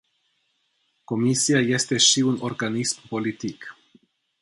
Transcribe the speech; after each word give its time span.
Comisia 1.05 1.59
este 1.59 1.97
și 1.97 2.19
un 2.21 2.37
organism 2.41 3.07
politic. 3.07 3.77